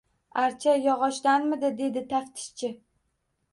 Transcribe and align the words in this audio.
—Archa 0.43 0.73
yog‘ochdanmidi?— 0.85 1.71
dedi 1.83 2.05
taftishchi. 2.17 2.75